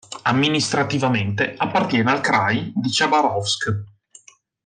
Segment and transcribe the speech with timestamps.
[0.23, 3.71] Amministrativamente appartiene al kraj di Chabarovsk.